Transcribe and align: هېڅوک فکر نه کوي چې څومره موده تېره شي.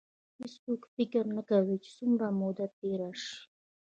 هېڅوک 0.39 0.81
فکر 0.95 1.23
نه 1.35 1.41
کوي 1.49 1.75
چې 1.83 1.89
څومره 1.97 2.27
موده 2.41 2.65
تېره 2.79 3.09
شي. 3.21 3.37